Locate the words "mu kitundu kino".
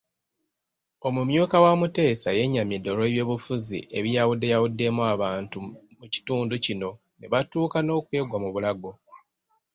5.99-6.89